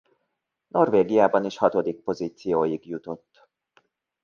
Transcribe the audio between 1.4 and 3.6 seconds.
is hatodik pozícióig jutott.